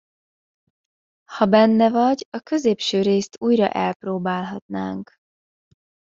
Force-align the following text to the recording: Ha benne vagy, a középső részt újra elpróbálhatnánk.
Ha 1.31 1.45
benne 1.45 1.89
vagy, 1.89 2.27
a 2.29 2.39
középső 2.39 3.01
részt 3.01 3.35
újra 3.39 3.69
elpróbálhatnánk. 3.69 5.11